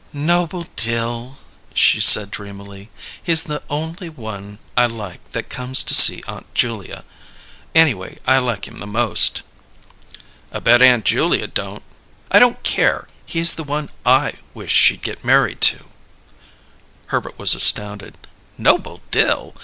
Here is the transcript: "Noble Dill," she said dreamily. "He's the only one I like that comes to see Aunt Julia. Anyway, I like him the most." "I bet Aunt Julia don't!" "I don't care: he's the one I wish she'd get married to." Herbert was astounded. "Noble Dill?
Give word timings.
"Noble 0.13 0.65
Dill," 0.75 1.37
she 1.75 1.99
said 2.01 2.31
dreamily. 2.31 2.89
"He's 3.21 3.43
the 3.43 3.61
only 3.69 4.09
one 4.09 4.57
I 4.75 4.87
like 4.87 5.19
that 5.33 5.47
comes 5.47 5.83
to 5.83 5.93
see 5.93 6.23
Aunt 6.27 6.51
Julia. 6.55 7.03
Anyway, 7.75 8.17
I 8.25 8.39
like 8.39 8.67
him 8.67 8.79
the 8.79 8.87
most." 8.87 9.43
"I 10.51 10.57
bet 10.57 10.81
Aunt 10.81 11.05
Julia 11.05 11.45
don't!" 11.45 11.83
"I 12.31 12.39
don't 12.39 12.63
care: 12.63 13.09
he's 13.27 13.53
the 13.53 13.63
one 13.63 13.91
I 14.03 14.33
wish 14.55 14.71
she'd 14.71 15.03
get 15.03 15.23
married 15.23 15.61
to." 15.69 15.85
Herbert 17.09 17.37
was 17.37 17.53
astounded. 17.53 18.17
"Noble 18.57 19.01
Dill? 19.11 19.53